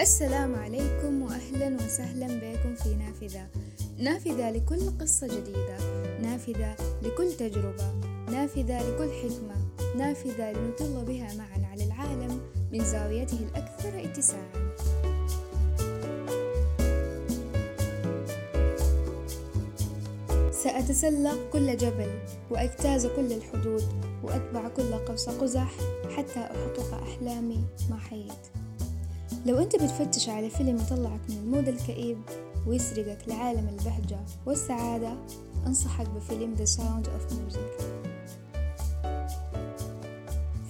[0.00, 3.46] السلام عليكم وأهلا وسهلا بكم في نافذة.
[3.98, 5.78] نافذة لكل قصة جديدة.
[6.22, 7.92] نافذة لكل تجربة.
[8.28, 9.56] نافذة لكل حكمة.
[9.96, 12.40] نافذة لنطل بها معا على العالم
[12.72, 14.70] من زاويته الأكثر اتساعا.
[20.52, 22.10] سأتسلق كل جبل
[22.50, 23.84] وأجتاز كل الحدود
[24.22, 25.72] وأتبع كل قوس قزح
[26.16, 28.59] حتى أحقق أحلامي ما حييت
[29.46, 32.18] لو أنت بتفتش على فيلم يطلعك من ال mood الكئيب
[32.66, 35.14] ويسرقك لعالم البهجة والسعادة
[35.66, 37.82] أنصحك بفيلم The Sound of Music.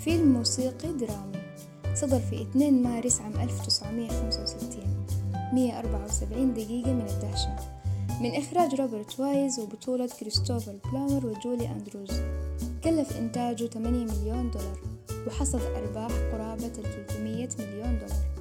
[0.05, 1.41] فيلم موسيقي درامي.
[1.95, 4.85] صدر في 2 مارس عام 1965
[5.53, 7.57] 174 دقيقة من الدهشة.
[8.21, 12.21] من إخراج روبرت وايز وبطولة كريستوفر بلامر وجولي أندروز.
[12.85, 14.79] كلف إنتاجه 8 مليون دولار
[15.27, 18.40] وحصد أرباح قرابة 300 مليون دولار.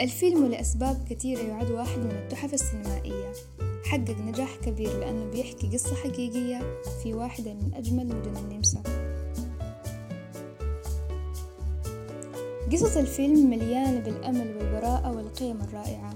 [0.00, 3.32] الفيلم لأسباب كثيرة يعد واحد من التحف السينمائية.
[3.84, 8.82] حقق نجاح كبير لأنه بيحكي قصة حقيقية في واحدة من أجمل مدن النمسا.
[12.72, 16.14] قصة الفيلم مليانة بالأمل والبراءة والقيم الرائعة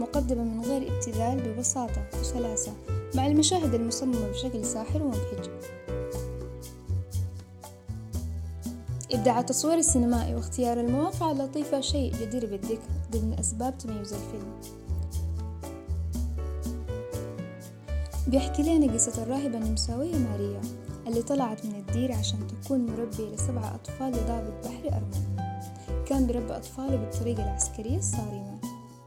[0.00, 2.72] مقدمة من غير ابتذال ببساطة وسلاسة
[3.14, 5.50] مع المشاهد المصممة بشكل ساحر ومبهج
[9.14, 14.60] إبداع التصوير السينمائي واختيار المواقع اللطيفة شيء جدير بالذكر ضمن أسباب تميز الفيلم.
[18.26, 20.60] بيحكي لنا قصة الراهبة النمساوية ماريا
[21.06, 25.36] اللي طلعت من الدير عشان تكون مربية لسبعة أطفال لضابط بحري أرمن.
[26.06, 28.58] كان بربى أطفاله بالطريقة العسكرية الصارمة.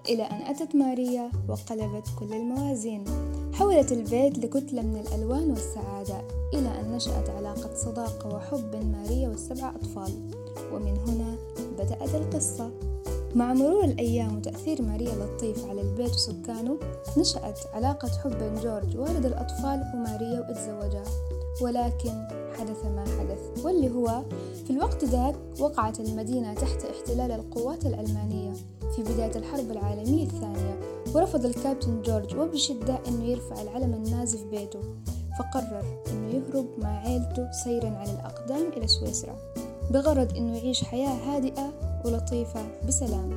[0.10, 3.04] إلى أن أتت ماريا وقلبت كل الموازين.
[3.58, 6.22] حولت البيت لكتلة من الألوان والسعادة
[6.54, 10.12] إلى أن نشأت علاقة صداقة وحب بين ماريا والسبع أطفال.
[10.74, 11.36] ومن هنا
[11.80, 12.72] بدأت القصة.
[13.36, 16.78] مع مرور الأيام وتأثير ماريا اللطيف على البيت وسكانه
[17.18, 21.04] نشأت علاقة حب بين جورج والد الأطفال وماريا واتزوجا.
[21.62, 22.28] ولكن
[22.60, 23.66] حدث ما حدث.
[23.66, 24.24] واللي هو
[24.66, 28.54] في الوقت ذاك وقعت المدينة تحت احتلال القوات الألمانية.
[28.96, 30.80] في بداية الحرب العالمية الثانية
[31.16, 34.80] ورفض الكابتن جورج وبشدة أنه يرفع العلم النازي في بيته
[35.40, 39.36] فقرر أنه يهرب مع عيلته سيرا على الأقدام إلى سويسرا
[39.92, 41.74] بغرض أنه يعيش حياة هادئة
[42.06, 43.30] ولطيفة بسلام.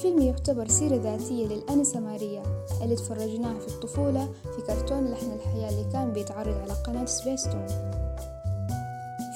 [0.00, 2.42] الفيلم يعتبر سيرة ذاتية للأنسة ماريا
[2.82, 7.66] اللي تفرجناها في الطفولة في كرتون لحن الحياة اللي كان بيتعرض على قناة سبيستون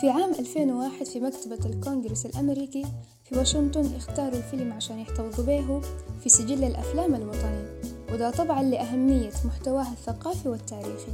[0.00, 2.84] في عام 2001 في مكتبة الكونغرس الأمريكي
[3.24, 5.80] في واشنطن اختاروا الفيلم عشان يحتفظوا به
[6.22, 7.64] في سجل الأفلام الوطني
[8.12, 11.12] وده طبعا لأهمية محتواه الثقافي والتاريخي.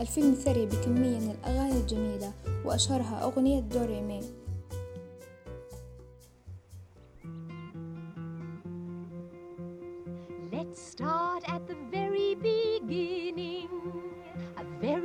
[0.00, 2.32] الفيلم ثري بكمية من الأغاني الجميلة
[2.64, 4.41] وأشهرها أغنية دوريمي Let's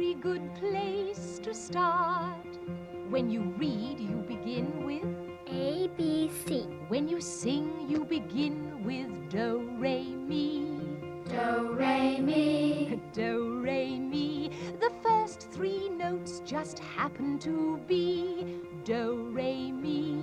[0.08, 2.48] very good place to start.
[3.10, 5.04] When you read, you begin with
[5.52, 6.62] A, B, C.
[6.88, 10.66] When you sing, you begin with Do, Re, Mi.
[11.26, 13.02] Do, re, mi.
[13.14, 14.50] Do, Re, Mi.
[14.80, 20.22] The first three notes just happen to be Do, Re, Mi.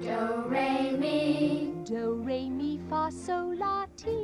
[0.00, 1.74] Do, re, mi.
[1.84, 4.17] Do, Re, Mi, Fa, Sol, La, Ti.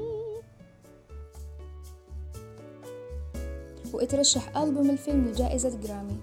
[3.94, 6.16] واترشح ألبوم الفيلم لجائزة جرامي.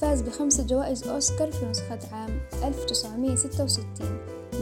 [0.00, 3.86] فاز بخمسة جوائز أوسكار في نسخة عام 1966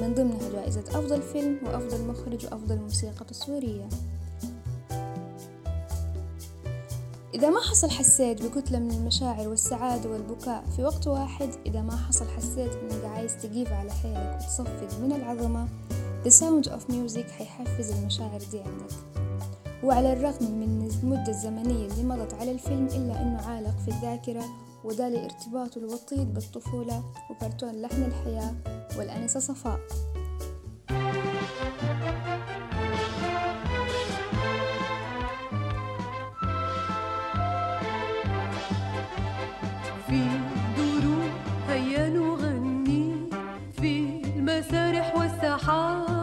[0.01, 3.89] من ضمنها جائزة أفضل فيلم وأفضل مخرج وأفضل موسيقى تصويرية.
[7.35, 12.29] إذا ما حصل حسيت بكتلة من المشاعر والسعادة والبكاء في وقت واحد إذا ما حصل
[12.29, 15.69] حسيت إنك عايز تقيف على حيلك وتصفق من العظمة
[16.25, 19.30] The Sound of Music حيحفز المشاعر دي عندك.
[19.85, 24.45] وعلى الرغم من المدة الزمنية اللي مضت على الفيلم إلا أنه عالق في الذاكرة
[24.85, 28.55] وده لارتباطه الوطيد بالطفولة وكرتون لحن الحياة
[28.99, 29.79] والأنسة صفاء.
[40.07, 40.21] في
[40.77, 41.31] دروب
[41.69, 43.15] هيا نغني
[43.73, 46.20] في المسارح والساحات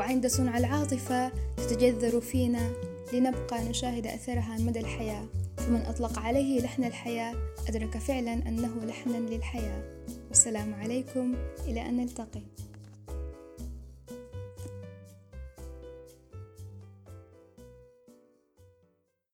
[0.00, 2.70] عند صنع العاطفة تتجذر فينا
[3.12, 5.24] لنبقى نشاهد أثرها مدى الحياة.
[5.56, 7.34] فمن أطلق عليه لحن الحياة
[7.68, 9.82] أدرك فعلا أنه لحنا للحياة.
[10.28, 11.34] والسلام عليكم
[11.66, 12.42] إلى أن نلتقي.